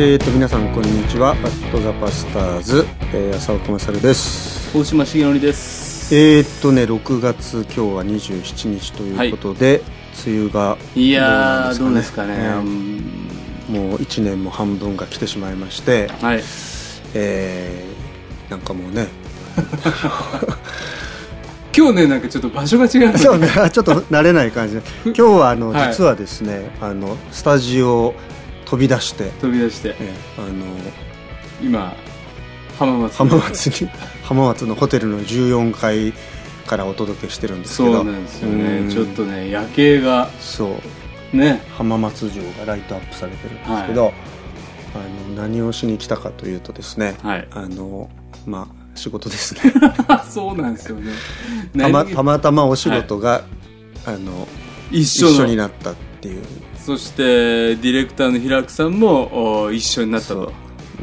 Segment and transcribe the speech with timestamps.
[0.00, 4.70] えー、と皆さんこんにちは「バット・ザ・バスターズ」えー、浅岡勝です。
[4.72, 6.14] 大島重則です。
[6.14, 9.82] えー、っとね6月今日は27日ということで、
[10.24, 12.48] 梅雨がいやーどうですかね。
[13.68, 16.44] もう1年も半分が来てしまいまして、はい。
[17.14, 19.08] えー、なんかもうね。
[21.76, 23.18] 今日ねなんかちょっと場所が違う。
[23.18, 23.48] そうね。
[23.72, 24.76] ちょっと慣れない感じ。
[24.78, 25.90] で今日はあの、はい。
[25.90, 28.14] 実はですねあのスタジオを
[28.68, 29.96] 飛び出して、飛び出して。
[29.98, 30.64] えーあの
[31.60, 31.96] 今
[32.78, 33.90] 浜松浜松に
[34.22, 36.12] 浜松の ホテルの14階
[36.68, 37.94] からお届けしてるんですけど。
[37.96, 38.86] そうなんですようん。
[38.86, 40.28] ねちょっとね夜景が。
[40.38, 40.78] そ
[41.32, 41.36] う。
[41.36, 41.62] ね。
[41.76, 44.12] 浜松城がライトアップされてるんですけど、
[44.94, 47.48] あの何をしに来たかというとですね、はい。
[47.50, 48.08] あの
[48.46, 49.72] まあ仕事ですね。
[50.30, 51.12] そうなんですよね。
[51.76, 53.42] たま何たまお仕事が、
[54.06, 54.46] あの
[54.92, 56.42] 一一緒になったっていう。
[56.76, 60.52] そしてディレクターの平久さんもお一緒になったと。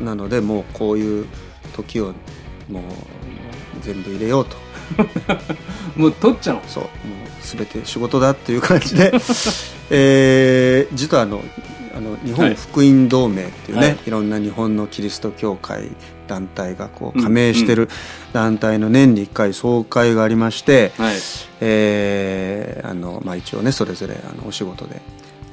[0.03, 1.25] なのでもうこういう
[1.73, 2.07] 時を
[2.69, 2.83] もう
[3.81, 4.57] 全部入れようと。
[5.95, 6.61] もう撮っちゃおう。
[6.67, 6.83] そう。
[6.83, 6.91] もう
[7.41, 9.13] 全て仕事だっていう感じで、
[9.89, 11.41] えー実はあの
[11.95, 13.97] あの日本福音同盟っていうね、はい。
[14.05, 15.89] い、ろんな日本のキリスト教会
[16.27, 17.87] 団体がこう加盟してる
[18.33, 21.15] 団体の年に1回総会がありまして、はい。
[21.61, 25.01] えーあのまあ、一応ねそれぞれあのお仕事で、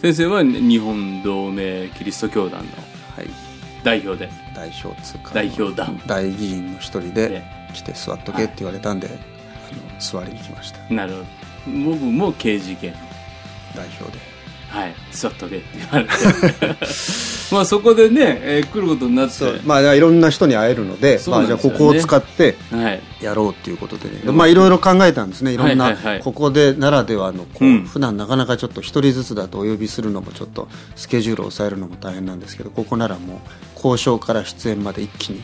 [0.01, 2.71] 先生は日本同盟キリスト教団の
[3.15, 3.29] はい、
[3.85, 4.31] 代表で。
[4.55, 6.01] 代表つうか代表団。
[6.07, 10.93] 大議員の一人でで来て座っとけって言われたんで、あの座りに来ました。
[10.93, 11.25] なるほど。
[11.85, 12.93] 僕も刑事件
[13.77, 14.32] 代表で
[14.73, 14.95] はい。
[15.13, 16.11] 座っとけって言われて。
[17.53, 19.45] まあそこでね、えー来ることになって。
[19.67, 23.01] まあいろんな人に会えるのでそうまあ、じゃあここを使ってはい。
[23.21, 25.53] やろうっていうことでね、まあいろいろ考えたんですね。
[25.53, 25.95] いろんな、はい。
[25.95, 27.85] はいはいここでならではのこう、うん。
[27.85, 33.39] 普段なかなかちょっと一人ずつだとお呼びするのもちょっとスケジュールを抑えるのも大変なんですけどここならもう
[33.77, 35.43] 交渉から出演まで一気に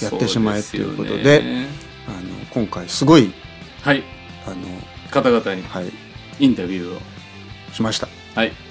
[0.00, 1.42] やってしまえということで
[2.06, 2.16] あの
[2.50, 3.32] 今回すごい
[3.82, 4.04] はい。
[4.46, 4.56] あの
[5.10, 5.92] 方々にはい。
[6.38, 7.18] インタビューを。
[7.72, 8.08] しました。
[8.34, 8.67] はい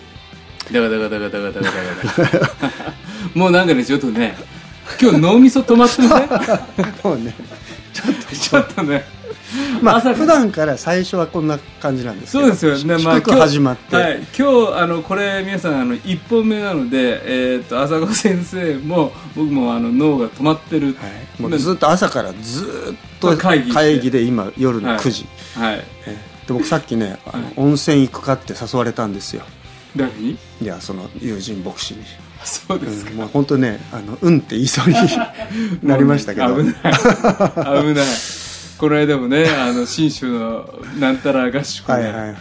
[0.72, 1.72] ダガダガダガダガダガダ
[2.30, 2.54] ガダ
[3.34, 4.36] もうなんかねちょっとね
[5.02, 7.34] 今日脳みそ止まってませんもうね
[7.94, 9.04] ちょっとちょっとね
[9.82, 17.22] まあ朝普段から最初はこんな感じなんですけどそうですよね、まあ、低く始まって、今日,、はい、今日あのこれ皆さんあの1本目なので、
[17.54, 20.96] えー、と浅子先生も僕もあの脳が止まってる、はい
[21.42, 29.44] もうずっと朝からずっと会議会議で今夜の9時、はいえで僕さっきねあの、温泉行くかって誘われたんですよ
[29.98, 32.04] 誰にいやその友人牧師に、
[32.44, 34.96] そうですか、うんもう本当ねあのうんって言いそうに
[35.84, 36.74] なりましたけど、危ない。
[36.74, 36.82] 危
[37.94, 38.06] ない。
[38.78, 42.38] この間もねあの信州のなんたら合宿で、はいはいはい。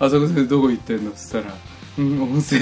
[0.00, 1.54] 浅子先生どこ行ってんのっつったら
[1.98, 2.60] 「うん温泉」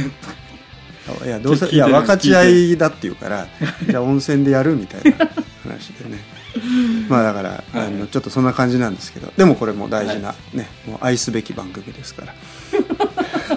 [1.25, 3.47] いやどうせ聞いや分かち合いだって言うから
[3.87, 5.29] じゃあ温泉でやるみたいな
[5.63, 6.35] 話でね。
[7.09, 9.33] まあだから、あのちょっとそんな感じなんですけど。
[9.37, 12.35] でもこれも大事な、ねもう愛すべき番組ですから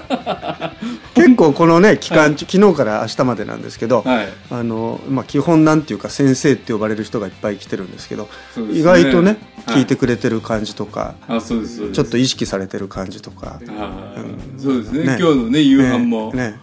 [1.15, 4.27] 結構このね期間中、昨日から明日までなんですけど、はい。
[4.51, 8.63] あのまあ、基本なんていうか先生って呼ばれる人がいっぱい来てるんですけどね。
[8.71, 9.77] 意外とね、はい。
[9.79, 15.03] 聞いてくれてる感じとかちょっと意識されてる感じとか、あーそうですね。
[15.05, 15.17] ね。
[15.19, 16.51] 今日のね夕飯も、ね。
[16.51, 16.59] ね。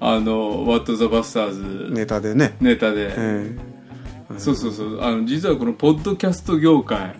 [0.00, 3.56] あの「ワット・ザ・バスターズ」ネタでね、ネタで、え
[4.36, 5.00] そうそうそう。
[5.02, 7.14] あの実はこのポッドキャスト業界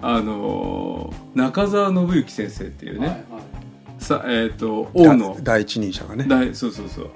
[0.00, 3.24] あの中澤信之先生っていうね、
[3.98, 5.34] さえっ、とー王の。
[5.36, 6.24] だ第一人者がね。
[6.28, 7.10] 大そうそうそう。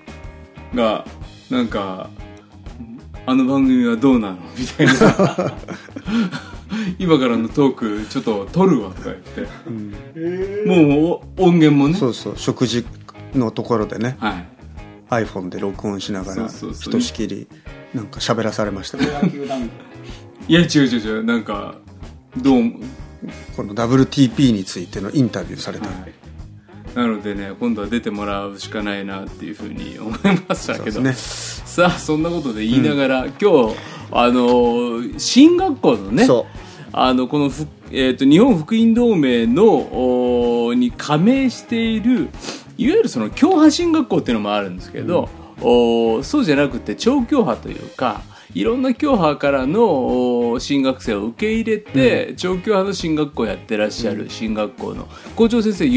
[0.76, 1.04] が
[1.50, 2.10] なんか
[3.26, 4.36] あの番組はどうなの？
[4.56, 5.52] みたいな。
[6.98, 11.94] 今からのトークちょっと撮るわとか言って、もうお音源もね。
[11.94, 12.34] そうそう。
[12.36, 12.84] 食事
[13.34, 14.16] のところでね。
[14.18, 15.24] はい。
[15.26, 17.46] iPhone で録音しながらひとしきり
[17.94, 18.98] なんか喋らされました。
[18.98, 19.06] ね
[20.48, 21.24] いや違う違う違う。
[21.24, 21.74] なんか
[22.38, 22.80] どうも
[23.54, 26.21] この WTP についてのインタビューされた、はい
[26.94, 30.18] なのでね今度は出てもらうしかないなっていうふうに思い
[30.48, 33.76] ましたけど、そうでさあそんなことで言いながら、今日
[34.10, 36.46] あの進学校のねそ
[36.92, 42.28] あのこのふ、えー、と日本福音同盟のおに加盟している
[42.76, 45.30] いわゆるその教派進学校っていうのもあるんですけど、
[45.62, 48.22] おそうじゃなくて超教派というか
[48.54, 55.88] いろんな教派からのお進学生を受け入れて、超教派の進学校をやってらっしゃる進学校の校長先生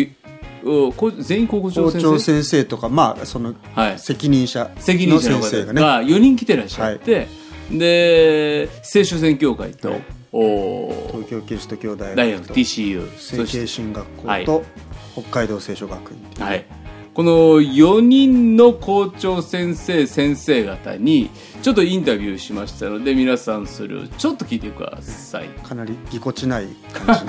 [1.20, 2.08] 全員高校う長先生？
[2.08, 4.00] 校長先生とかまあそのはい。
[4.00, 5.82] 責任者責の先生がね。
[5.82, 7.28] が4人来てらっしゃって、
[7.72, 10.02] で青少年協会と、はい。
[10.32, 14.46] お東京キリスト教大大学学と TCU 成そして形進学校はい。
[14.46, 14.64] と
[15.14, 16.66] 北海道聖書学院はい
[17.16, 17.32] この
[17.62, 21.30] 4人の校長先生先生方に
[21.62, 25.48] ちょっとインタビューしましたので皆さんそれをちょっと聞いてください。
[25.64, 27.24] かなりぎこちない感じ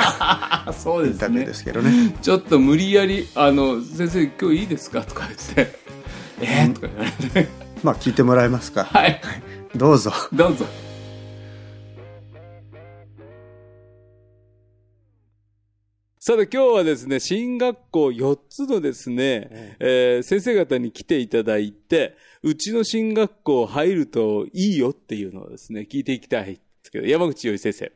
[0.67, 2.17] の そうインタビューですけどね。
[2.21, 5.79] ちょっと無理やり「あの先生今日いいですか?」とか言って
[6.43, 7.49] 「えー?」とか言われて。
[7.85, 8.85] まあ聞いてもらえますか。
[8.85, 9.21] はい。
[9.77, 10.13] どうぞ。
[10.33, 10.67] どうぞ
[16.29, 27.93] さて今日はですね、進学校4つのですね、えー先生方に来ていただいて、うちの進学校入るといいよっていうのをですね、聞いていきたいんですけど、山口洋先生。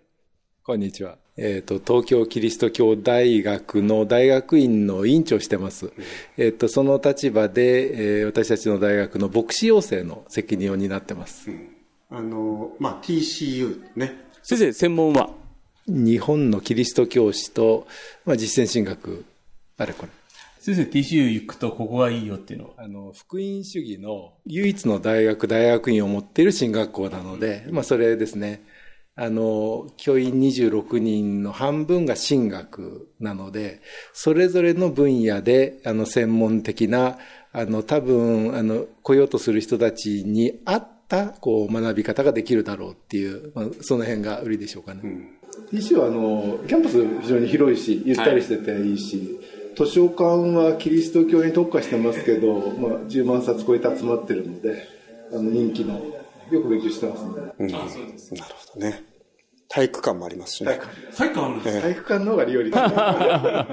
[0.62, 1.18] こんにちは。
[1.36, 5.92] えっ、と、東京キリスト教大学の大学院の院長をしてます。
[6.36, 11.50] えっ、と、その立場で、えー私たちの大学の牧師養成の責任を担ってます。
[12.08, 15.39] あのまあ TCU ね先生、専門は？
[15.90, 17.86] 日本のキリスト教師と、
[18.24, 19.24] まあ、実践神学、
[19.76, 20.08] あれこれ。
[20.60, 22.74] 先生、TCU 行くとここがいいよっていうのは？
[22.78, 28.62] あの、福音主義の唯一の大学、大学院を持っている進学校なので、まあ、それですね。
[29.16, 33.80] あの、教員26人の半分が神学なので、
[34.12, 37.18] それぞれの分野で、あの、専門的な、
[37.52, 40.99] あの、多分、あの、来ようとする人たちに合った、
[41.40, 45.02] こう、学び方ができるだろうっていう、まあ、その辺が売りでしょうかね。
[45.72, 49.38] TC はあのキャンパス非常に広いしゆったりしてていいし、
[49.76, 50.24] 図書館
[50.54, 54.84] はキリスト教に特化してますけど、 まあ、10万冊超えて集まってるので
[55.32, 55.94] あの人気の
[56.50, 57.68] よく勉強してますねうん。
[57.68, 59.04] なるほどね。
[59.68, 60.80] 体育館もありますしね。
[61.16, 61.46] 体育館。
[61.46, 62.74] あるんです体育館の方が利用率。
[62.76, 63.66] なか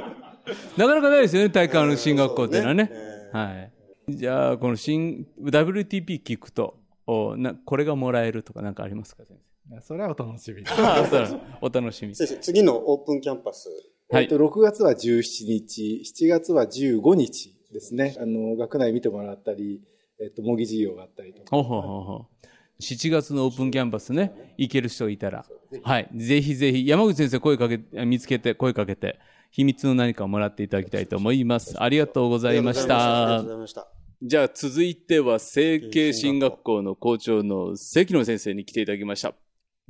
[0.77, 2.91] なかないですよね、体育館の進学校っていうのはね。
[3.33, 3.69] は
[4.07, 4.13] い。
[4.15, 9.37] じゃあ、この新、WTP 聞くと、おなこれがもらえるとかなんかありますか、先
[9.81, 10.63] それはお楽しみ。
[11.61, 12.15] お楽しみ。
[12.15, 13.69] 先生次のオープンキャンパス。
[14.09, 18.15] はいえっと6月は17日7月は15日ですね。
[18.19, 19.81] あの学内見てもらったり、
[20.21, 21.47] えっと模擬授業があったりとか。
[21.51, 22.47] ほうほうほうほう。
[22.81, 25.45] 7月のオープンキャンパスね、行ける人いたら、
[25.81, 29.17] はい、ぜひぜひ、山口先生声かけ、見つけて、声かけて、
[29.49, 31.81] 秘密の何かをもらっていただきたいと思います。
[31.81, 33.49] ありがとうございましありたがとうご。
[33.49, 39.29] ざいましたじゃあ続いては、成形進学校の校長の関野先生に来ていただきました。
[39.29, 39.35] こ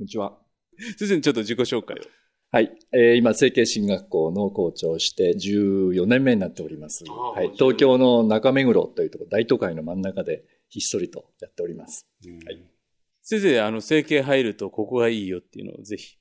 [0.00, 0.36] んにちは。
[0.98, 2.00] 先生、ちょっと自己紹介を。
[2.50, 2.70] はい。
[2.92, 7.04] えー今、成形進学校の校長をして14年目になっております。
[7.06, 7.52] はい。
[7.54, 12.06] 東京の中目黒というところ、大都会の真ん中でひっそりとやっております。
[12.44, 12.62] はい。
[13.22, 16.18] 先生、あの、整形入るとここがいいよっていうのをぜひ。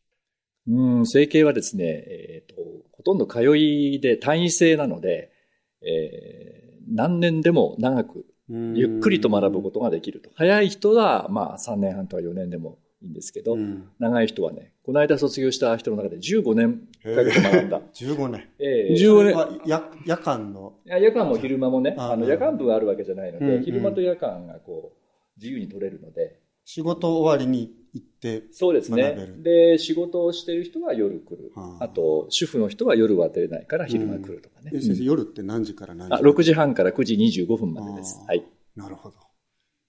[0.70, 2.56] うん、成形はですね、えっ、と、
[2.94, 5.34] ほとんど通いで単位制なので、
[5.82, 10.30] えー何年でも長く、ゆっくりと学ぶことができると。
[10.36, 13.90] 早い人は、まあ、3年半とか4年でもいいんですけど、うん。
[14.00, 17.82] 長い人はね、この間卒業した人の中で15年かけて学んだ。
[17.94, 18.50] 15年。
[18.60, 18.94] ええ。
[18.94, 19.36] 15年。
[19.36, 20.74] は夜夜間の。
[20.86, 23.64] いや夜間も昼間もね、ああの夜間部があるわけじゃないので、うんうん。
[23.64, 24.98] 昼間と夜間がこう、
[25.38, 29.26] 自由に取れるので、仕事終わりに行ってそうですね学べ。
[29.28, 31.52] るで、仕事をしてる人は夜来る。
[31.56, 34.72] はああと、主婦の人は夜は出れないから昼間来るとかね。
[34.74, 38.20] え先生夜って何時から何時あ6時半から9時25分までです。
[38.28, 38.46] はい。
[38.76, 39.18] なるほど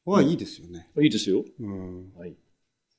[0.05, 1.45] はいいですよねいいですよ。
[1.61, 2.35] うんはい。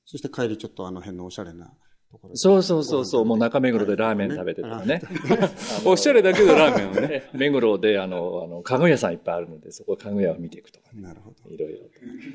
[0.05, 1.71] そして帰りちょっとあの辺のおしゃれな
[2.11, 5.01] ところでそうそうそうそう、もう中目黒でラーメン食べてとかね。
[5.85, 7.07] おしゃれだけどラーメンをね。
[7.07, 11.01] ね 目黒で、あの、あの、家具屋さんいっぱいあるので、そこ家具屋を見ていくとかね。
[11.01, 11.79] なるほどいろいろ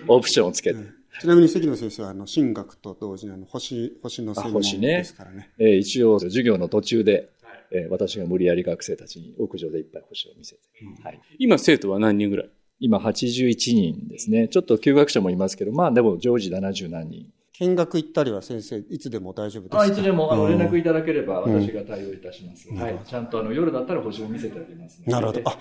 [0.06, 0.14] と。
[0.14, 0.78] オプションをつけて。
[1.20, 7.30] ちなみに関野先生はあの進学と同時にあの星星の専門ですからねえー一応、授業の途中で、
[7.70, 10.60] えー私が無理やり学生たちに屋上でいっぱい星を見せて、
[11.02, 12.50] はい、今、生徒は何人ぐらい？
[12.80, 14.48] 今81人ですね。
[14.48, 17.30] ちょっと休学者もいますけど、まあでも常時70何人。
[17.60, 19.80] 見学行ったりは先生いつでも大丈夫ですか？
[19.80, 22.68] あいつでもあのうん連絡いただければ私が対応いたします。
[22.70, 22.98] はい。
[23.06, 25.00] ちゃんとあの夜だったら星を見せてあげます。
[25.06, 25.56] なるほどあ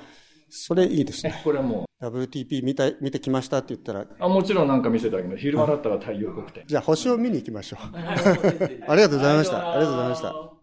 [0.55, 5.37] それいいですねこれはも WTP 見た見てきましたって言ったらう、あもちろんなんか見せてあげます。
[5.39, 6.63] 昼間だったら太陽国展。
[6.67, 10.53] じゃあ星を見に行きましょう ありがとうございましたありがとうございました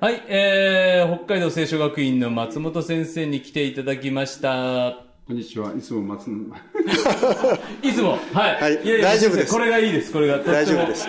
[0.00, 5.06] はい、えー、北海道聖書学院の松本先生に来ていただきました。
[5.26, 5.72] こんにちは。
[5.72, 6.36] いつも松野。
[7.82, 8.60] いつも、はい。
[8.60, 10.34] はいやや大丈夫ですこれがいいです、これが。
[10.34, 11.08] とっても大丈夫です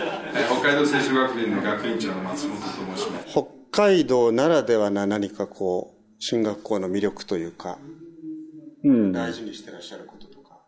[0.61, 2.63] 北海道聖書学院の学院長の松本と
[2.97, 3.25] 申します。
[3.27, 7.79] 北海道ならではな何かこう進学校の魅力というか
[8.83, 9.11] うん。
[9.11, 10.59] やっ大事にしてらっしゃることとか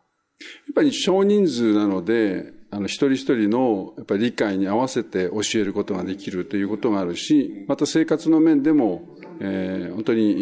[0.75, 9.03] ぱり少人数なので、あの、一人一人の、やっぱり理解に合わせて教えることができるということがあるし、また生活の面でも、
[9.39, 10.36] えー本当に、え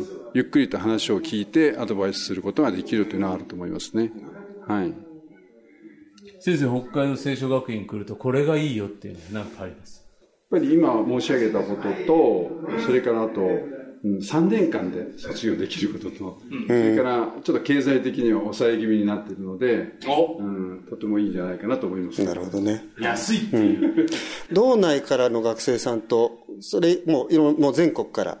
[0.00, 4.12] ーゆっくりと話を聞いてアドバイスすることができるというのはあると思いますね。
[4.68, 4.92] はい。
[6.40, 10.04] 先生、北海道聖書学院来ると、これがいいよっていうのは何かあります？
[10.50, 12.50] やっぱり今申し上げたことと、
[12.84, 13.75] それからあと、うん、
[14.20, 22.22] 3年間で卒業できることと、それからちょっと経済的には抑え気味になっているので、おうん、とてもいいんじゃないかなと思います。
[22.24, 22.84] なるほどね。
[23.00, 24.06] 安いっていう。
[24.52, 28.38] 道内からの学生さんと、それ、もう、いろもう全国から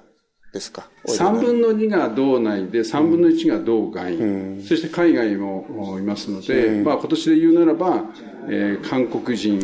[0.56, 4.16] ですか？3分の2が道内で、3分の1が道外、
[4.62, 8.04] そして海外もいますので、まあ今年で言うならば、
[8.48, 9.60] えー韓国人、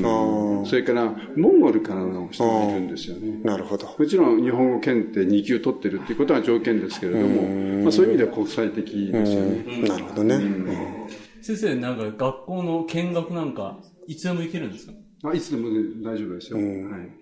[0.66, 3.40] それからモンゴルからの人がいるんですよね。
[3.42, 3.86] なるほど。
[3.98, 9.88] もちろん日本語検定2級取ってるっていうことが条件ですけれども、まあそういう意味では国際的ですよね。
[9.88, 10.40] なるほどね。
[11.40, 14.92] 先生、なんか学校の見学なんか、いつでも行けるんですか？
[15.24, 16.58] あいつでも、ね、大丈夫ですよ。
[16.58, 17.21] はい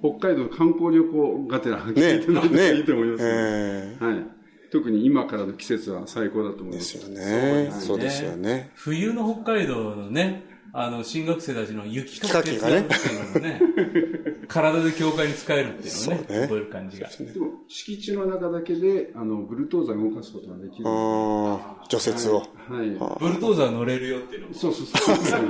[0.00, 4.42] 北海道観光旅行がてら来ていただいてねいいと思います、えはい。
[4.72, 6.94] 特に今からの季節は最高だと思います。
[6.94, 7.70] ですよね。
[7.72, 8.70] そうですよね。
[8.74, 13.60] 冬の北海道のね、あの、新学生たちの雪かき雪かきがねっていうのもね、
[14.48, 17.08] 体で教会に使えるっていうのをね、そうね覚える感じが。
[17.08, 20.86] でも、敷地の中だけで、あの、ブルトーザー動かすことができる。
[20.86, 22.42] はああ、除雪を。
[22.82, 22.88] い。
[23.20, 24.54] ブルトーザー乗れるよっていうのも。
[24.54, 25.42] そうそうそう。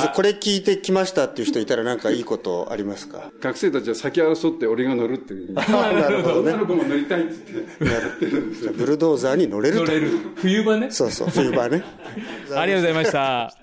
[0.00, 3.30] 先生、これ聞いてきましたっていう人いたらなんかいいことありますか？
[3.40, 5.52] 学生たちは先争って俺が乗るっていう。
[5.54, 5.62] な
[6.08, 8.72] るほどね女の子も乗りたいって言ってやってるんですよ。
[8.72, 9.84] ブルドーザーに乗れると。
[9.84, 10.10] 乗れる。
[10.36, 10.90] 冬場ね。
[10.90, 11.82] そうそう、冬場ね。
[12.54, 13.54] ありがとうございました。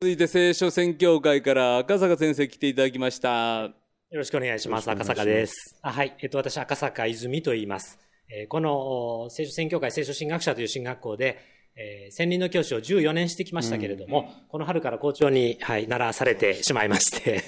[0.00, 3.70] 続いて聖書宣教会から赤坂先生来ていただきました。
[4.10, 4.90] よろしくお願いします。
[4.90, 5.54] 赤坂です。
[5.82, 6.16] あはい。
[6.20, 7.98] えっと、私、赤坂泉と言います。
[8.28, 11.38] えーこの、お聖書宣教会聖書神学者という進学校で、
[11.76, 17.42] えー専任の教師を14年してきましたけれども、この春から校長に、はい、ならされてしまいまして、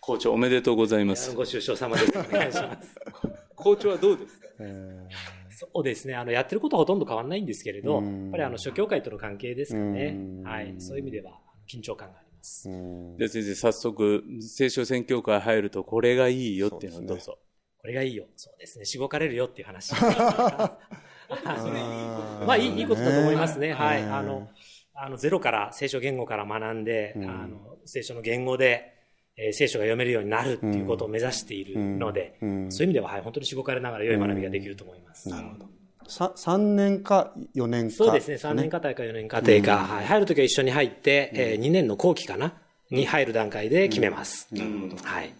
[0.00, 1.34] 校長おめでとうございます。
[1.34, 2.18] ご愁傷様です。
[2.18, 2.94] お願いします。
[3.56, 4.46] 校長はどうですか？
[5.56, 6.14] そうですね。
[6.14, 8.02] あの、やってることはほとんど変わらないんですけれど、やっ
[8.32, 10.18] ぱりあの、諸教会との関係ですかね。
[10.44, 10.74] はい。
[10.78, 11.40] そういう意味では、
[11.72, 12.68] 緊張感があります。
[12.68, 17.38] じゃあ先生、早速、聖書宣教会入るとこれがいいよっていうのをどうぞ。
[17.78, 18.26] これがいいよ。
[18.36, 18.84] そうですね。
[18.84, 19.94] しごかれるよっていう話。
[22.46, 23.72] まあ、いい、いいことだと思いますね。
[23.72, 24.02] はい。
[24.02, 24.48] あの、
[24.94, 28.92] あの、ゼロから、聖書言語から学んで、あの、聖書の言語で、
[29.36, 35.28] えー聖書が読めるようになるっていうことを目指しているので、そういう意味では、はい、本当にしごかれながら良い学びができると思います。
[35.28, 35.66] なるほど。
[36.06, 37.96] さ3年か4年か。
[37.96, 38.36] そうですね。
[38.36, 42.54] 3年課程か4年課程か、はい、入るときは一緒に入って、えー2年の後期かな？
[42.90, 44.48] に入る段階で決めます。
[45.02, 45.34] はい。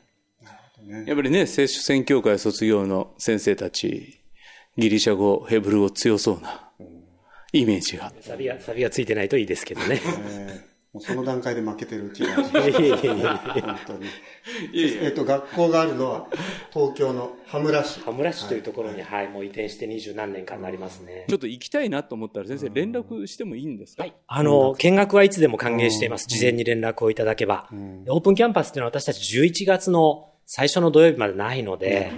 [1.07, 4.21] やっぱりね、聖書宣教会卒業の先生たち、
[4.77, 6.69] ギリシャ語、ヘブル語強そうな
[7.53, 8.13] イメージが。
[8.21, 10.01] サビが、サビがついてないといいですけどね。
[10.05, 13.21] えーもうその段階で負けてる気がし いえいえいえい
[13.57, 14.07] え本当に。
[14.75, 16.29] えっと、学校があるのは
[16.73, 17.99] 東京の羽村市。
[18.01, 21.25] 羽村市というところに、はい、もう移転して二十何年間になりますね。
[21.29, 24.15] ちょっと行きたいなと思ったら先生連絡してもいいんですか、はい。
[24.29, 26.29] あの、見学はいつでも歓迎しています。
[26.29, 27.69] 事前に連絡をいただけば。
[28.05, 32.13] でオープンキャンパスっていうのは私たち11月の最初の土曜日までないので、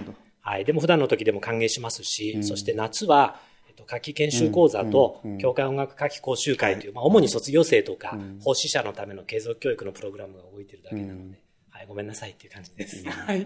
[0.47, 0.65] はい。
[0.65, 13.05] でも普段の時でも歓迎しますし、そして夏は、えっと、夏季研修講座と、教会音楽夏季講習会という、まあ、主に卒業生とか、奉仕者のための継続教育のプログラムが動いてるだけなので、はい、ごめんなさいっていう感じです。
[13.11, 13.45] はい。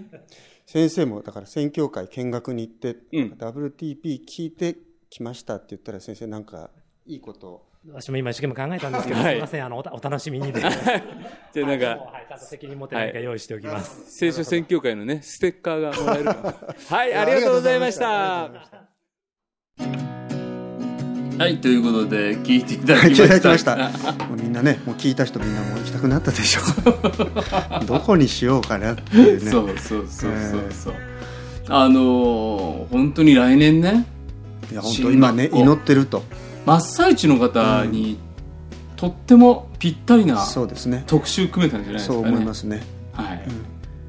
[0.67, 3.33] 先生もだから宣教会見学に行って、うん。
[3.33, 4.77] WTP 聞いて
[5.09, 6.71] きましたって言ったら先生なんか
[7.07, 10.61] いいことを私も今一生懸命考えたんですけど、はいすみません、あの、お楽しみにで。
[10.61, 10.71] じゃ
[11.65, 14.05] あなんか、はい、ちゃんと責任持って何か用意しておきます。
[14.07, 16.55] 聖書宣教会のね、ステッカーがもらえるかも。
[16.95, 18.51] はい、ありがとうございました。
[21.39, 23.57] はい、ということで、聞いていただきまいした。
[23.57, 23.77] した。
[24.27, 26.61] もうみんなね、もう聞いた人みんなもう行きたくなったでしょ
[27.81, 27.85] う。
[27.89, 29.51] どこにしようかなっていうね。
[29.51, 30.95] そうそうそうそうそう。
[31.71, 34.05] あのー本当に来年ね、
[34.71, 36.23] いや本当今ね祈ってると。
[36.67, 38.19] 真っ最中の方に、
[38.97, 41.05] とってもぴったりなそうですね。
[41.07, 42.21] 特集組めたんじゃないですかね。
[42.23, 42.83] そう思いますね。
[43.13, 43.43] はい。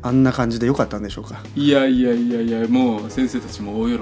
[0.03, 1.41] あんな感じでよかったんでしょうか。
[1.55, 4.01] いやいやいやいや、もう先生たちも大喜び。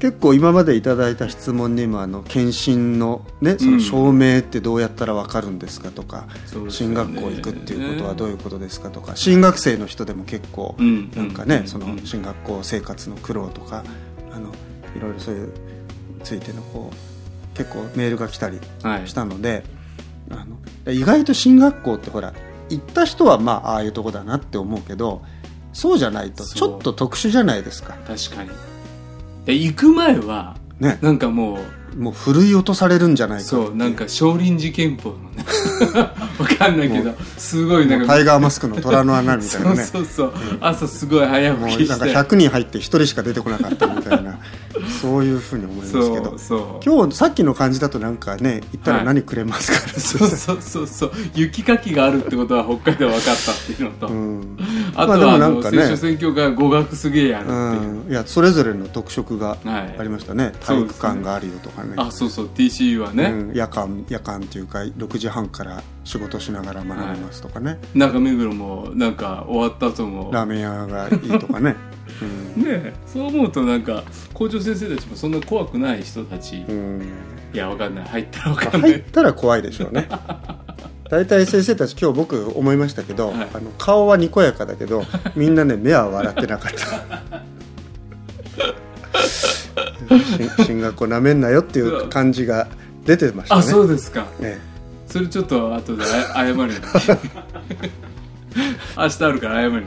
[0.00, 13.82] 結構今までいただいた質問にもあの検診のねその証明ってどうやったらわかるんですかとか、そうですよね進学校行くっていうことはどういうことですかとか進学生の人でも結構うんなんかね、うんその進学校生活の苦労とか
[14.30, 14.50] あの
[14.96, 15.52] いろいろそういう
[16.22, 19.08] ついてのこう結構メールが来たりはい。
[19.08, 19.64] したので、
[20.30, 22.34] あの意外と進学校ってほら
[22.70, 25.22] 行った人はまあああいうとこだなって思うけど
[25.72, 26.70] そうじゃないとそう。
[26.70, 27.94] ちょっと特殊じゃないですか。
[28.06, 28.50] 確かに。
[29.44, 31.58] で行く前は、ね、なんかも
[31.94, 35.44] う、もうふるい落とされるんじゃないかそう、なんか少林寺拳法のね、
[36.38, 39.84] わかんないけど、すごいなんか、タイガーマスクの虎の穴みたいそうなね。
[39.84, 42.04] そうそう、朝すごい早もうなんか起きして。
[42.16, 44.38] 100人入って1人しか出てこなかったみたいな
[44.86, 46.80] そういうふうに思いますけそどうそう。
[46.84, 51.12] 今日さっきの感じだとなんかね行ったら何くれますか、そうそうそうそう。
[51.34, 54.58] 雪かきがあるってことは北海道分かったっていうのと、うん、
[54.94, 55.82] あとまあではあのもなんかね。
[55.84, 57.44] 聖書宣教が語学すげえやる。
[57.44, 59.96] ってういう、ん、いやそれぞれの特色がはい。
[59.98, 61.94] ありましたね、体育館があるよとかね。
[61.96, 62.46] あそうそう。
[62.54, 70.30] TCU はね、うん、夜間夜間っていうか6時半から仕事しながら学びますとかね、中目黒もなんか終わった後も。
[70.32, 71.76] ラーメン屋がいいとかね、
[72.56, 76.74] ねえそう思うとなんか校長先生たちもそんな怖くない人たち、うん。
[76.74, 77.02] うん
[77.54, 78.04] いやわかんない。
[78.04, 80.08] 入ったらわかんない、入ったら怖いでしょうね。
[81.08, 83.36] 大体先生たち今日僕思いましたけど、はい。
[83.54, 85.04] あの顔はにこやかだけど
[85.36, 87.44] みんなね目は笑ってなかった。
[90.18, 92.66] し進学校なめんなよっていう感じが
[93.04, 93.60] 出てましたね。
[93.60, 94.26] あそうですか。
[94.40, 94.58] ね
[95.06, 96.66] それちょっと後であ謝るよ
[98.98, 99.84] 明日あるから謝る。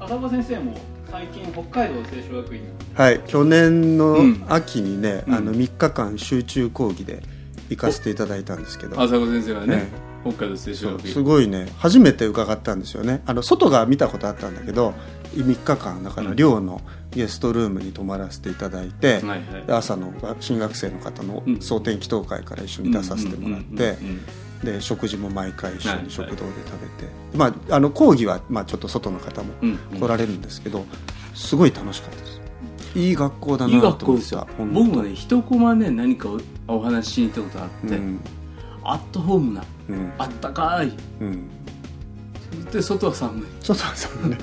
[0.00, 0.74] 浅場先生も
[1.10, 2.68] 最近北海道聖書学院の。
[2.94, 4.44] はい去年のうん。
[4.48, 5.34] 秋にね、うん。
[5.34, 7.22] あの3日間集中講義で
[7.68, 9.00] 行かせていただいたんですけど。
[9.00, 9.88] 浅子先生がね、ね
[10.24, 11.68] 北海道聖書そう学院すごいね。
[11.78, 13.22] 初めて伺ったんですよね。
[13.26, 14.94] あの外が見たことあったんだけど
[15.34, 16.80] 3日間だから寮の
[17.12, 19.66] ゲストルームに泊まらせていただいて、はいはい。
[19.66, 21.60] で朝の新学生の方のうん。
[21.60, 24.20] 総天祈祷会から一緒に出させてもらってうんうんうん
[24.64, 26.02] で食事も毎回一緒はい。
[26.04, 30.00] に食堂で食べて、まああの講義は、まあ、ちょっと外の方もうんうん。
[30.00, 30.84] 来られるんですけど
[31.34, 32.40] すごい楽しかったです。
[32.94, 34.46] いい学校だいいなと思って学校ですよ。
[34.56, 34.74] 本当。
[34.84, 36.28] 僕もね一コマね何か
[36.68, 38.20] おお話ししに行ったことあって、うん。
[38.84, 40.12] アットホームなうん。
[40.18, 40.92] あったかい。
[41.20, 41.48] うん。
[42.72, 43.46] で外は寒い。
[43.60, 44.38] そうそうそうね。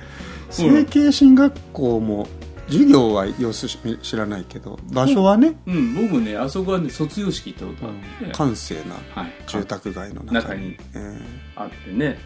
[0.50, 2.26] 成形進学校も
[2.68, 5.94] 授業は様子し知らないけど場所はね、うん。
[5.94, 10.38] 僕ねあそこはね卒業式行ったことあって、閑静なはい、住宅街の中に。
[10.42, 11.18] 中にえ
[11.56, 12.18] あってね。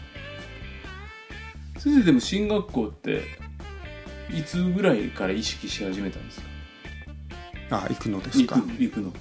[1.79, 3.23] 先生でも進学校って
[4.31, 6.47] いつぐらいから意識し始めたんですか？
[7.69, 8.55] ーあ行くのですか？
[8.55, 9.13] 行く、行くの。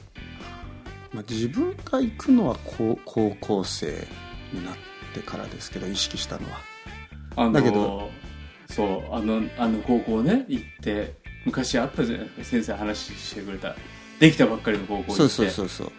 [1.12, 4.06] まあ、自分が行くのは高高校生
[4.52, 4.74] になっ
[5.12, 6.58] てからですけど意識したのは。
[7.36, 8.10] あのだけど
[8.74, 13.74] そうあのあの高校ね行って昔あったじゃない先生話してくれた。
[14.20, 15.12] できたばっかりの高校行って。
[15.14, 15.92] そうそうそうそう。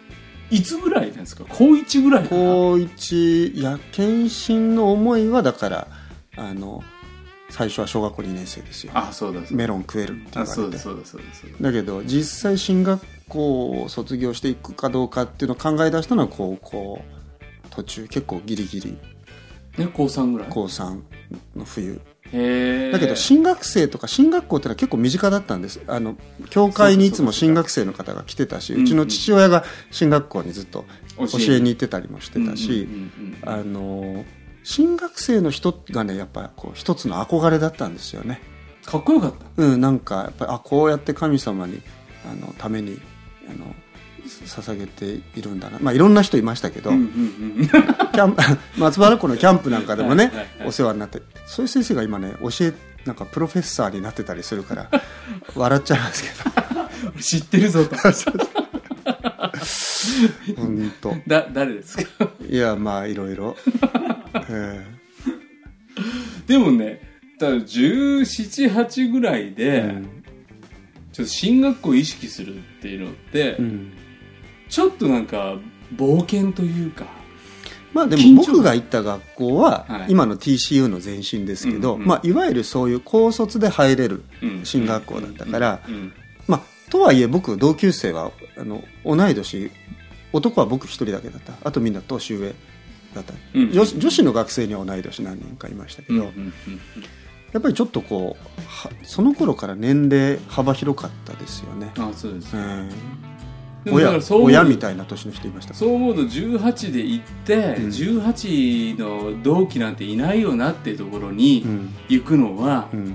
[0.50, 1.44] いつぐらいなんですか？
[1.48, 5.88] 高1ぐらい高一いや検診の思いはだから
[6.36, 6.82] あの
[7.50, 8.92] 最初は小学校2年生ですよ。
[8.94, 9.56] あそうだそうだ。
[9.56, 10.54] メロン食えるって言あわれて。
[10.54, 11.56] そうだそうだそうだそうだ。
[11.60, 17.02] だけど実際進学校を卒業していくかどうかっていうのを考え出したのは高校。
[17.70, 18.98] 途中結構ギリギリ。
[19.78, 20.48] ね高3ぐらい？
[20.50, 21.00] 高3
[21.56, 22.00] の冬
[22.92, 25.80] だけど進学生とか進学校ってのは結構身近だったんです。
[25.86, 26.16] あの
[26.50, 30.84] 教会にいつも進学生の方が来てたしそうちの父親が進学校にずっと
[31.16, 32.88] 教教ええに行ってたりもしてたし
[33.42, 34.24] あの
[34.64, 38.40] 進学生の人がねやっぱこう一つの憧れだったんですよね。
[38.84, 39.62] かっこよかった。
[39.62, 41.80] うんなんかやっぱりあこうやって神様に
[42.28, 42.98] あのために
[43.48, 43.74] あの
[44.24, 45.78] 捧げているんだな。
[45.80, 46.90] まあいろんな人いましたけど、
[48.78, 50.32] 松原湖のキャンプなんかでもね
[50.64, 52.72] お世話になってそういう先生が今ね教え
[53.04, 54.90] なんかプロフェッサーになってたりするから
[55.54, 56.30] 笑っちゃいますけ
[57.22, 57.94] 知ってるぞと。
[57.96, 58.00] ど
[60.56, 61.14] 本当。
[61.26, 62.30] だ誰ですか？
[62.48, 63.56] いやまあいろいろ、
[64.50, 64.86] え
[66.46, 67.00] でもね
[67.38, 70.08] 多分1718ぐらいえで、うん。
[71.12, 73.92] ちょっと進学校を意識するっていうのって、うん
[74.74, 75.56] ちょっとなんか
[75.94, 77.04] 冒険というか。
[77.92, 80.06] まあでも僕が行った学校ははい。
[80.08, 84.64] 今の TCU の前身ですけど、まあ、いわゆるそういう高卒で入れるうん。
[84.64, 85.80] 進学校だったから、
[86.48, 89.70] まあ、とはいえ僕同級生はあの同い年
[90.32, 91.52] 男は僕一人だけだった。
[91.62, 92.52] あとみんな年上
[93.14, 102.88] だった、うん女子女子の学生には同い年何人かいましたけど、やっぱりちょっとこうはその頃から年齢幅広かったですよね、あそうです、うん。
[102.88, 103.33] でもだか
[103.86, 107.88] 親親みたいな年の人いましたそう思うと18で行って、うん。
[107.88, 111.94] 18の同期なんていないよなっていうところにうん。
[112.08, 113.14] 行くのは、うん。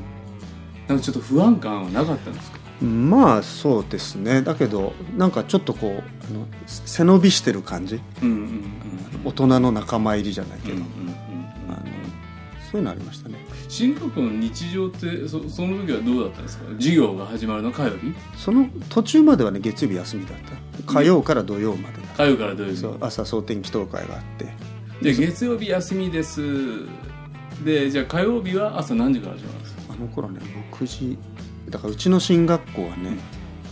[0.87, 2.59] なんかちょっと不安感はなかったんですか？
[2.85, 4.41] まあそうですね。
[4.41, 5.91] だけどなんかちょっとこう
[6.29, 7.99] あの背伸びしてる感じ。
[8.23, 8.63] うんうんうん。
[9.25, 11.08] 大人の仲間入りじゃないけど、うんうん
[12.71, 13.35] そういうのありましたね。
[13.67, 16.65] 進学校の日常ってそその時はどうだったんですか？
[16.75, 18.13] 授業が始まるの火曜日？
[18.37, 20.83] その途中まではね月曜日休みだった。
[20.83, 22.97] 火曜から土曜までだ火曜から土曜日。
[23.01, 24.53] 朝総天祈祷会があって。
[25.01, 26.41] で月曜日休みです。
[27.63, 29.81] でじゃあ火曜日は朝何時から始まるんですか？
[29.93, 30.39] あの頃ね
[30.73, 31.17] 6時。
[31.69, 33.17] だからうちの進学校はね、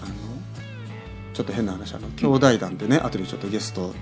[0.03, 0.13] あの
[1.33, 3.93] ちょっと変な話あの兄弟団でね後でちょっとゲスト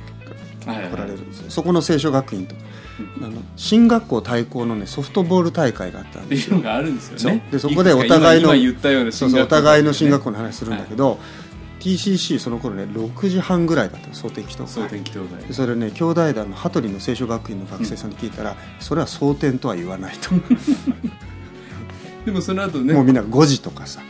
[0.66, 1.50] 来られるんですよ。
[1.50, 2.56] そこの聖書学院と
[3.22, 6.58] あの進学校対抗のねソフトボール大会があったんですよ。
[6.58, 7.48] いうのがあるんですよね。
[7.52, 11.20] でそこでお互いのお互いの進学校の話するんだけど、
[11.80, 20.32] TCC その頃ね6時半ぐらいだったの総天気祷総会天気東大でそれね兄弟団の羽鳥の聖書学院の学生さんに聞いたら、それは蒼天とは言わないと、
[22.26, 22.94] でもその後ね。
[22.94, 24.02] もうみんな5時とかさ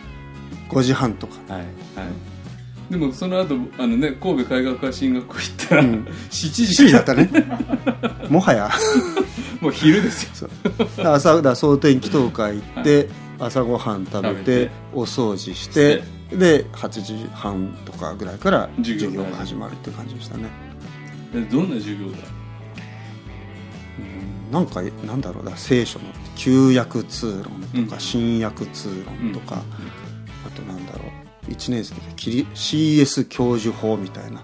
[0.69, 1.53] 5時半とか。
[1.53, 2.34] はいはい
[2.89, 5.89] でもその後あのね神戸海学科進学校行ったら、うん。
[5.89, 7.29] 7 7時時だったね。
[8.29, 8.69] もはや。
[9.61, 10.49] もう昼ですよ。
[11.03, 14.71] 朝だから蒼天祈祷会行って、朝ごはん食べてて。
[14.93, 19.73] お掃除してで8時半とかぐらいから授業が始まる。
[19.73, 20.43] っていう感じでしたね。
[21.33, 22.17] でどんな授業だ？
[23.99, 25.57] うんなんかなんだろうな。
[25.57, 27.99] 聖書の旧約通論とか、うん。
[27.99, 29.63] 新約通論とか、
[30.45, 34.41] あとなんだろう1年生でキリ CS 教授法みたいな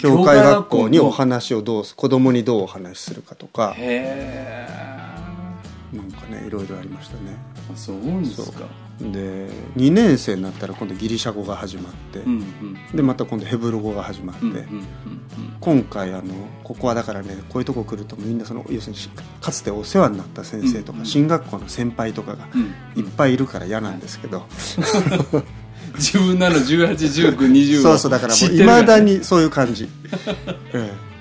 [0.00, 4.92] 教会学校にお話をどうす子供にどうお話しするかとかへえ
[5.92, 7.36] なんかねいろいろありましたね。
[7.74, 8.66] そうですか。
[9.00, 14.88] で2年生になったら今度ギリシャ語が始まって、うんうんでまた今度ヘブル語が始まって、うんうんうん
[15.60, 16.34] 今回あの
[16.64, 19.08] ここはだからねこういうとこ来るとみんなその要するにし
[19.40, 23.02] かつてお世話になった先生とか、うん進学校の先輩とかがうん。
[23.02, 24.44] いっぱいいるから嫌なんですけど、
[25.94, 29.88] 自分なの181920そうそうだからいまだにそういう感じ、
[30.72, 31.12] ええ。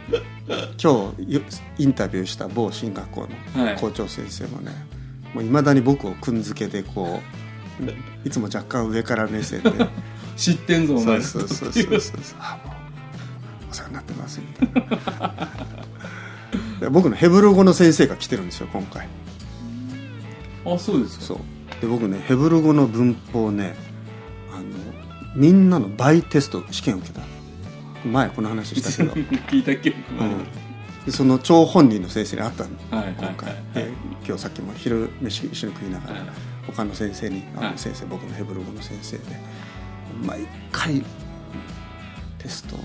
[0.81, 1.41] 今日よ
[1.77, 3.75] インタビューした某進学校のはい。
[3.77, 4.71] 校長先生もね
[5.33, 7.21] もういまだに僕をくんづけでこ
[7.79, 9.71] ういつも若干上から目線で。
[10.37, 11.21] 知ってんぞお前。
[11.21, 12.19] そうそうそうそうそう。
[12.39, 12.75] あもう
[13.71, 14.87] お世話になってますみたい
[15.19, 15.49] な。
[16.81, 19.07] で僕のヘブル語の先生が来てるんですよ今回。
[20.65, 21.25] あそうですか。
[21.25, 21.37] そう。
[21.81, 23.75] で僕ねヘブル語の文法ね
[25.35, 27.21] みんなの倍テスト試験を受けた。
[28.05, 29.13] 前この話したけど、
[29.47, 30.43] 聞いた記憶うん、
[31.05, 32.69] でその張本人の先生に会ったの。
[32.89, 33.91] はいはい今回、はいで
[34.27, 36.21] 今日さっきも昼飯一緒に食いながら、はい。
[36.67, 37.71] 他の先生に「あはい。
[37.71, 39.23] の先生僕のヘブル語の先生で
[40.25, 40.41] 毎
[40.71, 41.03] 回
[42.37, 42.81] テストいっ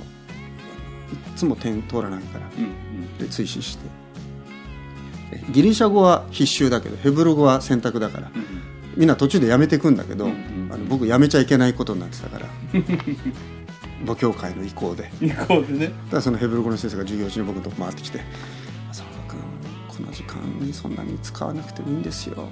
[1.37, 2.67] つも点通らないからうんう
[3.05, 3.19] ん。
[3.19, 3.85] で追試して。
[5.31, 8.45] でギリシャ語は必修だけどヘブル語は選択だからうん
[8.97, 10.69] みんな途中でやめていくんだけど、うんうん。
[10.73, 12.47] あの僕やめちゃいけないことになってたから
[14.07, 15.11] 母教会の意向で。
[15.23, 15.87] だ行こうでね。
[16.11, 18.21] からそのヘブル語の先生が授業中に僕のとこ回ってきて
[18.91, 19.41] 「浅野君
[19.89, 22.47] この時間にそんなに使わなくてもいいんですよ」とか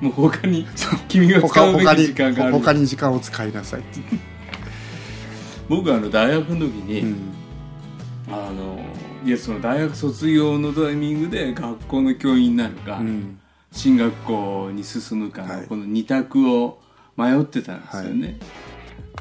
[0.00, 0.66] もう他に
[1.08, 2.52] 君が使うべき時間がある。
[2.52, 4.00] 他に時間を使いなさいって、
[5.68, 7.16] 僕あの大学の時に、うん。
[8.28, 8.84] あの
[9.24, 13.38] いやその大学卒業のタイミングで学校の教員になるか、うん
[13.72, 15.66] 進学校に進むかの、はい。
[15.66, 16.80] この二択を
[17.16, 18.38] 迷ってたんですよね、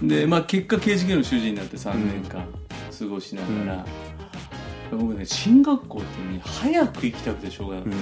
[0.02, 2.46] でまあ結果刑事系の主人になって3年間
[2.98, 3.86] 過ごしながら、
[4.92, 7.96] 僕ね進学校ってね早く行きたくてしょうがなくて、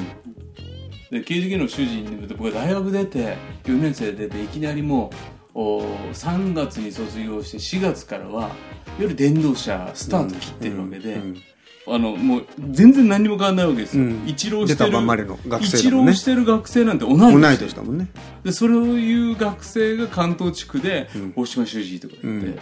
[1.11, 5.09] で刑事系の主人に僕は大学出て4年生で出ていきなりも
[5.55, 5.81] うお
[6.13, 8.51] 3月に卒業して4月からはいわ
[8.99, 11.41] ゆる電動車スタート切ってるわけで、うん
[11.87, 14.23] あのもう全然何にも変わんないわけですよ、うん。
[14.27, 15.91] 一浪してる学生ね。
[15.91, 18.07] 浪してる学生なんて同い同い年年だもんね。
[18.43, 21.33] でそれを言う学生が関東地区でうん。
[21.35, 22.59] 大島修司とか言って、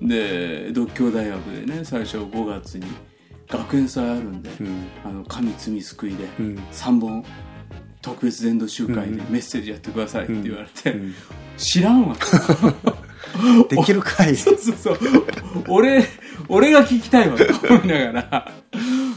[0.00, 2.86] で独協大学でね最初5月に
[3.48, 4.86] 学園祭あるんで、うん。
[5.04, 6.58] あの神罪救いでうん。
[6.72, 7.24] 3本
[8.00, 9.16] 特別伝道集会でうん。
[9.30, 11.14] メッセージやってくださいって言われて、うん。
[11.56, 12.16] 知らんわ
[13.68, 14.34] できるかい。
[14.36, 14.98] そうそうそう。
[15.68, 16.04] 俺
[16.48, 18.52] 俺が聞きたいわと 思いながら。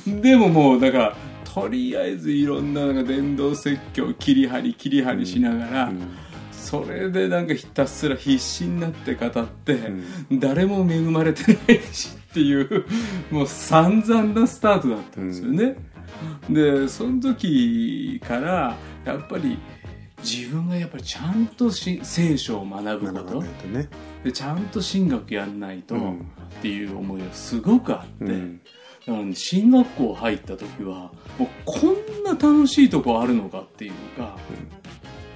[0.05, 5.91] でももうだからとりあえずいろんななんか伝道説教切り張り切り張りしながら、
[6.51, 9.79] それでなんかひたすら必死になって語って、
[10.33, 12.85] 誰も恵まれてないしっていう
[13.31, 15.77] もう散々なスタートだったんですよね、
[16.49, 19.57] でその時からやっぱり
[20.21, 23.87] 自分がやっぱりちゃんとし聖書を学ぶことね
[24.25, 26.19] でちゃんと進学やんないと、うん。
[26.19, 26.23] っ
[26.63, 28.59] ていう思いがすごくあって、うん。
[29.05, 34.35] だからね進学校入った時はもうこんな楽しいとこあるのかっていうか、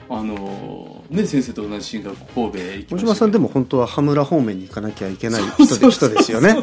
[0.09, 6.55] あのね先生と同じ進学校神戸へ行き大ま島さんでも本当は羽村方面に行かなきゃいけない人ですよね。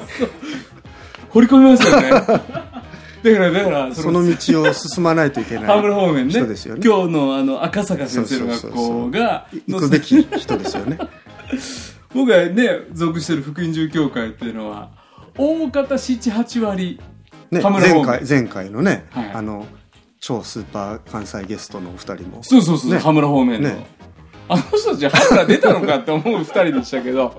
[1.31, 2.11] 掘り込みますよね。
[2.11, 2.41] だか
[3.23, 6.33] らだからその道を進まないといけないハー方面ね。
[6.33, 6.81] 人ですよね。
[6.85, 10.99] 今日のあの赤坂先生の学校が行くべき人ですよね
[12.17, 14.91] 僕がね属してる福音住教会っていうのは
[15.37, 17.01] 大方78割
[17.51, 19.31] ね前回前回のね、はい。
[19.33, 19.67] あの
[20.19, 22.43] 超スーパー関西ゲストのお二人も。
[22.43, 22.99] そうそうそう、ね。
[22.99, 23.87] 羽村方面の、ね。
[24.49, 27.35] あの人たち羽村出たのかって思う二人でしたけど。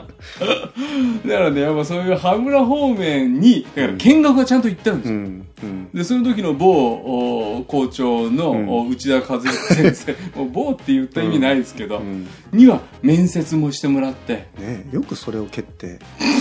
[1.26, 5.24] だからねやっぱそういう羽村方面にだから見学はちゃんと行ったんですよ、うん
[5.64, 10.16] うんでその時の某お校長の、お内田和彦先生。
[10.38, 12.28] もう某って言った意味ないですけど、うん。
[12.52, 14.46] には面接もしてもらって。
[14.60, 15.98] ねよくそれを蹴って。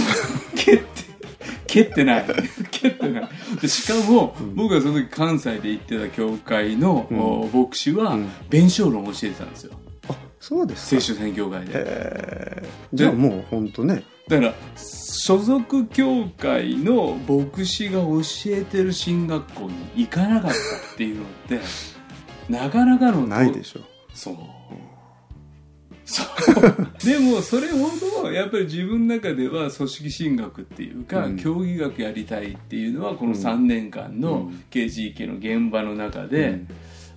[0.56, 0.84] 蹴って
[1.66, 2.26] 蹴ってない。
[2.70, 3.28] 蹴ってない。
[3.62, 8.28] でしかも、僕がその時関西で行ってた教会の、お牧師は、うん。
[8.50, 9.72] 弁証論を教えてたんですよ。
[10.10, 10.86] あそうですか。
[10.88, 21.60] 聖書宣教会でじゃあもう本当ねだから所属教会の牧師が教えてる進学校に行かなかったっていうのって
[22.52, 23.80] なかなかのないでしょ。
[24.12, 24.36] そう。
[26.04, 26.26] そう。
[27.04, 27.90] でも、それほ
[28.22, 31.36] ど、やっぱり自分の中では組織進学っていうか、うん。
[31.36, 36.60] 競技学やりたいっていうのは、この3年間の KGK の現場の中で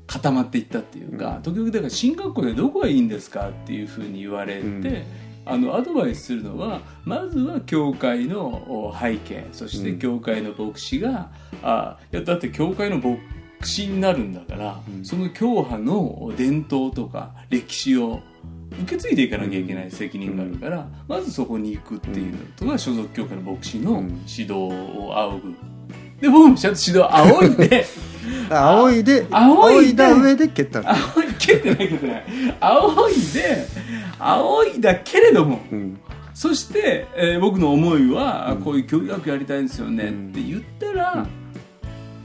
[0.07, 5.03] 固まっていったっていうか、時々だから進学校でどこがいいんですかっていうふうに言われて、うん
[5.49, 11.31] あのアドバイスするのはまずは教会のお背景そして教会の牧師が、
[11.63, 13.17] あいやだって教会の牧
[13.63, 15.05] 師になるんだから、うん。
[15.05, 18.21] その教派の伝統とか歴史を
[18.83, 24.21] 受け継いでいかなきゃいけない責任があるから、まずそこに行くっていうのが所属教会の牧師のうん。
[24.27, 25.78] 指導を仰ぐ。
[26.21, 27.85] で僕もちゃんと指導を仰いで。
[28.49, 30.03] 仰いで仰いで。
[30.03, 30.81] 仰いだ上で蹴った。
[30.81, 32.23] の仰い蹴ってない蹴ってない。
[32.59, 33.67] 仰いで
[34.19, 35.59] 仰いだけれども。
[35.71, 35.99] うん。
[36.33, 38.61] そして、えー僕の思いは、うん。
[38.61, 40.29] こういう教育学やりたいんですよねうん。
[40.29, 41.27] って言ったら、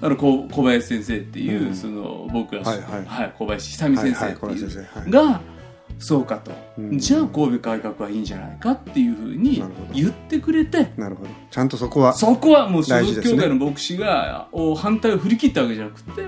[0.02, 1.74] あのこ小林先生っていう、うん。
[1.74, 3.32] その僕が、はいはい。
[3.38, 5.53] 小林久美先生ってはいはい
[5.98, 6.98] そうかと、うん。
[6.98, 11.30] じゃあ神戸改革はいいんじゃないかっていうふうに言ってくれてなるほど。
[11.50, 16.26] ちゃんとそこはそこはもう所属教会の牧師がお反対を振り切ったわけじゃなくて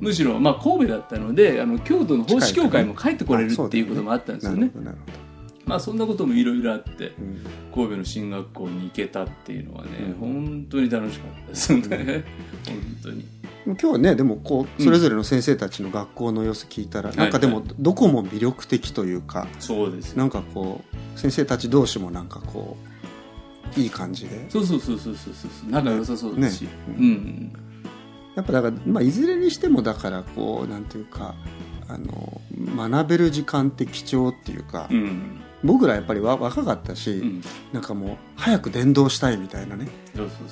[0.00, 4.60] むしろ、まあ、神戸だったのであの京都の奉仕協会も帰ってこれるっていうこともあったんですよね。
[4.60, 5.32] なるほどなるほ
[5.64, 7.46] まあそんなこともいろいろあってどうん。
[7.72, 10.14] 神戸の進学校に行けたっていうのはね、うん。
[10.14, 12.24] 本当に楽しかったですね、
[12.66, 13.24] 本当に
[13.64, 20.16] 今日はねでもこうそれぞれの先生たちの学校の様子聞いたら、なんかでもどこも魅力的というかそうです。
[20.16, 22.76] なんかこう先生たち同士もなんかこ
[23.76, 24.50] ういい感じで。
[24.50, 25.70] そうそうそうそうそうそう。
[25.70, 26.70] 仲良さそうですし、ね。
[26.88, 27.52] うん。
[28.34, 31.34] やっぱだから、まあ、いずれにしてもだからこうなんていうか
[31.88, 32.40] あの
[32.76, 37.42] 学べる時間って貴重っていうか、うん僕らやっぱりわ若かったし、うん。
[37.72, 39.88] なんかもう早く伝道したいみたいなね。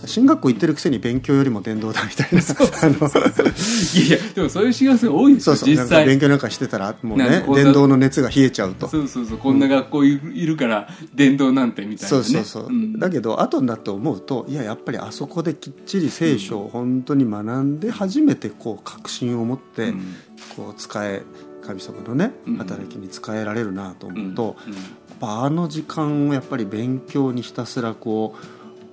[0.06, 2.40] 進学校行ってるくせに勉強よりも伝道だみたいな。
[2.40, 6.06] いやでもそういう進学生多いですよそうそう。
[6.06, 8.88] 勉強なんかしてたらもうね伝道の熱が冷えちゃうと。
[8.88, 9.38] そうそうそう。
[9.38, 12.24] こんな学校いるから伝道なんてみたいなね。
[12.24, 12.98] そうそうそう、ん。
[12.98, 20.14] だけど後になって思うといややっぱりあそこできっちり聖書を本当に学んで初めてこう確信を持って、うん。
[20.56, 21.22] こう使え
[21.66, 22.56] 神様のねうん。
[22.56, 24.72] 働きに使えられるなと思うと、うん。
[24.72, 24.82] やっ
[25.20, 28.34] ぱあの時間をやっぱり勉強にひたすらこ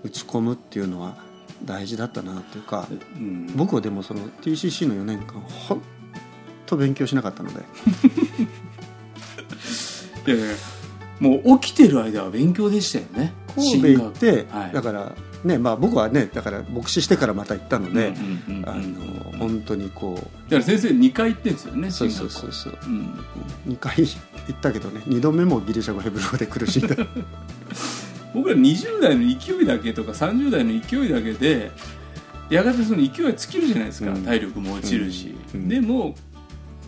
[0.03, 1.15] う打ち込むっていうのは
[1.63, 3.47] 大事だったなっていうかうん。
[3.55, 5.81] 僕はでもその TCC の4年間本
[6.65, 7.61] 当勉強しなかったので。
[10.27, 10.55] いやいや
[11.19, 13.33] もう起きてる間は勉強でしたよね。
[13.55, 14.71] 神戸行って、はい。
[14.71, 18.13] だからねまあ僕はねだから牧師してからまた行ったので、
[19.37, 22.51] 本当にこだから先生2回行ってんですよねうそうそうそう。
[22.51, 23.13] そううん。
[23.67, 24.17] 2回行
[24.51, 26.95] ったけどね2度目もギリシャ語ヘブル語で苦しんだ
[28.33, 31.71] 僕ら20代の勢いだけとか30代の勢いだけで
[32.49, 34.23] やがてその勢いは尽きるじゃないですか、うん。
[34.23, 35.61] 体力も落ちるし、うん。
[35.61, 35.69] うん。
[35.69, 36.15] でも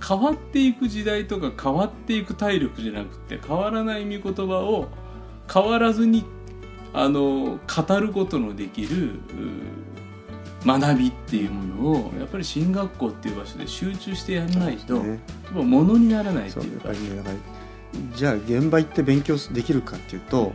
[0.05, 4.87] 変わっていく時代とか変わっていく体力じゃなくて変わらない御言葉を
[5.51, 6.23] 変わらずに
[6.93, 9.19] あの語ることのできるう
[10.65, 15.19] 学びっていうものをやっぱり進学校っていう場所で集中してやらないと、ね。
[15.53, 16.89] ぱ物にならないっていうか。
[18.15, 20.53] じゃあ現場行って勉強できるかっていうと、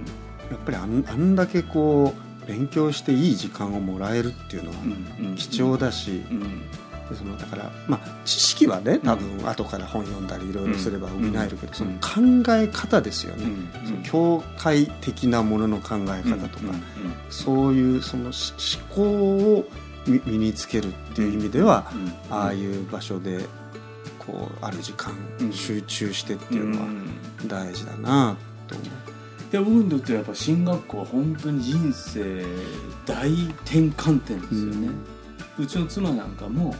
[0.51, 6.41] やっぱりあんあんだけこう勉強していい時間をもらえるっていうのはうんうん貴重だし、うん。
[6.41, 6.47] で
[7.13, 11.75] そのだからまあ知識はね多分後から本読んだりいろいろすれば補えるけど、うん。
[11.75, 13.87] その考え方ですよね、うん。
[13.87, 16.69] その教会的なものの考え方とか、うん。
[16.69, 16.79] うん。
[17.29, 19.69] そういうそのし思考を
[20.07, 22.35] 身身につけるっていう意味では、うん。
[22.35, 23.45] ああいう場所で
[24.19, 25.53] こうある時間、うん。
[25.53, 27.07] 集中してっていうのはん。
[27.47, 28.37] 大事だな
[28.67, 28.89] と思う。
[29.53, 32.45] で僕にとってはやっぱ進学校は本当に人生
[33.07, 34.89] 大転換点ですよね、
[35.61, 36.75] うちの妻なんかも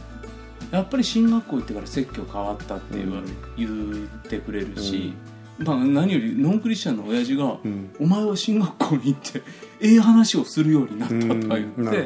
[0.75, 3.21] やっぱり進学校行ってから説教変わったって言わ
[3.57, 3.67] 言
[4.05, 5.13] ってくれるし、
[5.57, 9.41] まあ、何よりノンクリスチャンの親父がうん「お前は進学校に行って
[9.79, 11.97] ええ話をするようになった」とか言って、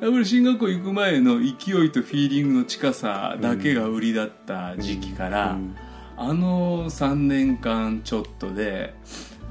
[0.00, 1.54] やっぱり進学校行く前の勢い
[1.92, 5.76] とフィーリングの近さだけが売りだった時期から、うん。
[6.16, 8.94] あの3年間ちょっとで、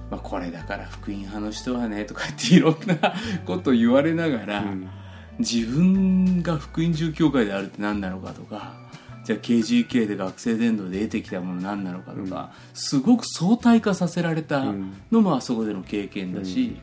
[0.09, 3.13] まあ、これだから福音派の人はねとかっていろんな
[3.45, 4.65] こと言われながら、
[5.41, 8.73] 自分が福音住教会であるって何なのかとか
[9.23, 14.63] じゃあ KGK で学生伝道で得てきたもの何なのかとか、すごく相対化させられた
[15.11, 16.77] のもあそこでの経験だし、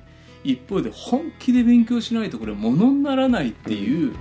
[0.44, 4.14] 一方で本気で勉強しないとこれものにならないっていう、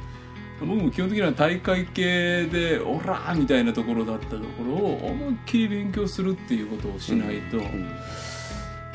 [0.60, 7.60] 僕も基本的には大会系でオラーみたいなところだったところを思いっきり勉強するっていうことをしないと、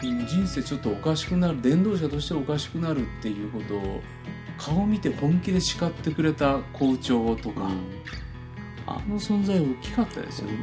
[0.03, 4.03] 人生ちょっとおかしくなる伝道者としておかしくなるっていうことを
[4.65, 7.69] 顔見て本気で叱ってくれた校長とか、
[8.87, 10.55] あの存在大きかったですよね。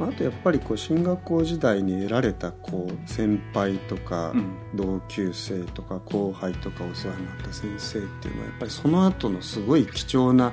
[0.00, 4.44] あとやっぱりこう進学校時代に得られたこう先輩とかうん。
[4.74, 10.52] 同級生とか後輩とかお世話になった先生っていうのはやっぱりその後のすごい貴重な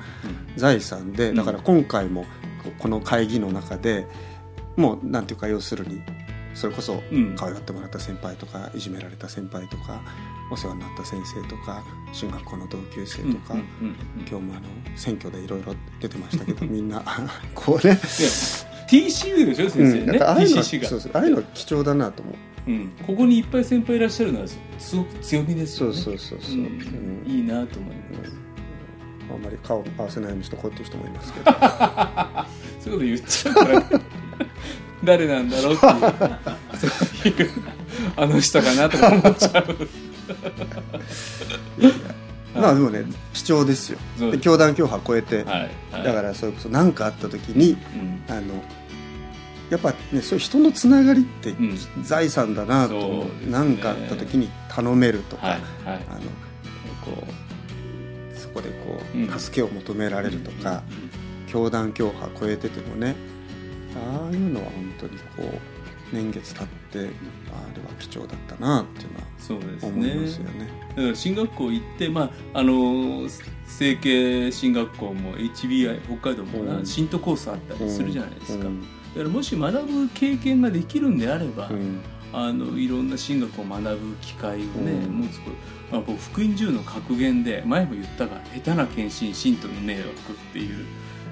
[0.57, 1.35] 財産でん。
[1.35, 2.25] だから今回も
[2.77, 4.05] この会議の中で
[4.77, 6.03] もうなんていうか要するに
[6.53, 7.35] それこそうん。
[7.35, 10.01] 可愛がってもらった先輩とかいじめられた先輩とか
[10.51, 13.95] お世話になった先生とか進学校の同級生とか、うんうんうん
[14.29, 17.03] 今日もあの選挙でいろいろ出てましたけど みんな
[17.55, 17.95] こうね。
[17.95, 17.99] で
[18.91, 20.89] TCU でしょ先生うん、だね、からああいうのは TCC が。
[20.89, 22.35] そうそうああいうのは貴重だなと思う。
[22.67, 26.01] うん、ここにいっぱい先輩いらっしゃるのはすごく強みですそうよね。
[26.01, 26.57] そうそうそう、う。
[26.57, 27.23] うん。
[27.23, 28.31] んいいなと思います、
[29.33, 31.51] あんまり顔を合わせないようにしとこうっていう人もいますけど。
[32.81, 34.20] そういうこと言っちゃうから、ね、
[35.03, 36.01] 誰なんだろうっていう
[36.77, 36.87] そ
[37.25, 37.51] ういう
[38.15, 39.77] あの人かなとか思っちゃう。
[42.53, 43.99] まあでもね貴重ですよ。
[44.31, 48.23] で教団教派超えて、はい、はい、だからそれこそ何かあった時にうん。
[48.27, 48.61] あの
[49.69, 51.77] やっぱねそういう人のつながりってうん。
[52.03, 53.51] 財産だなと思うそうですね。
[53.51, 56.01] 何、かあった時に頼めるとか、はいはい。
[56.09, 56.21] あの
[57.05, 57.23] こ
[58.35, 59.23] うそこでこうん。
[59.25, 60.83] う助けを求められるとか、
[61.47, 63.15] 教団教派超えててもね
[63.95, 67.09] ああいうのは本当にこう年月経ってあれは
[67.99, 70.69] 貴重だったなっていうのはそうです思いねますよね。
[70.89, 72.21] だから進学校行って、ま
[72.53, 73.27] あ、あの
[73.65, 76.85] 成形進学校も HBI 北海道もな、うん。
[76.85, 78.81] 新都コースあったりするじゃないですか、うん。
[78.81, 82.01] だからもし学ぶ経験ができるんであれば、うん。
[82.33, 85.19] あのいろんな進学を学ぶ機会をね、うん。
[85.19, 85.55] 持つこと、
[85.91, 90.13] まあ、僕福音10の格言で前も言ったが下手な献身信徒の迷惑っ
[90.53, 90.85] ていう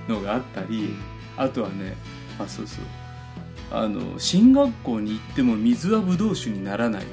[0.07, 0.93] のがあったり
[1.37, 1.95] あとはね
[2.39, 2.85] あそうそう。
[3.71, 7.07] あの進学校に行っても水はブドウ酒にならないと。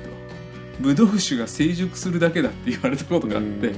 [0.81, 3.75] ブドウ酒が成熟するだけだって言われたことがあって。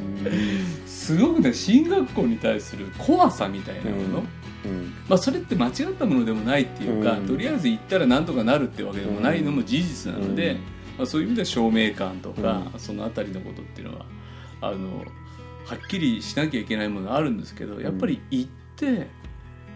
[0.87, 4.25] すごくね進学校に対する怖さみたいなもの、
[4.65, 4.95] うん。
[5.09, 7.27] まあ、それって間違ったものでもないっていうか、うん。
[7.27, 10.57] とりあえず行ったらなんとかなるってわけでもないのも事実なので、うん。
[10.99, 14.07] まあ、そういう意味では証明感とか、うそのあたりのことっていうのは
[14.61, 15.05] あの
[15.65, 19.07] はっきりしなきゃいけないものあるんですけどやっぱり行って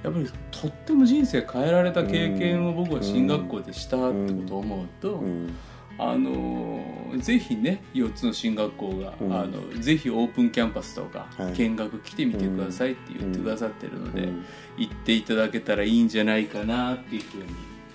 [0.02, 5.54] やっぱりとっても人生変えられた経験を僕は進学校でしたってことを思うと、うん。
[5.98, 6.82] あの
[7.18, 9.32] ぜひね4つの進学校が、うん。
[9.32, 11.52] あのぜひオープンキャンパスとか、はい。
[11.52, 14.44] 見学来てみてくださいって言ってくださってるので、うん。
[14.78, 17.44] 行っていただけたらいいんじゃないかなっていうふうに